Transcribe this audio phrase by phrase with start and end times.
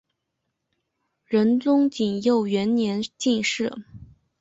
[1.25, 3.71] 仁宗景佑元年进士。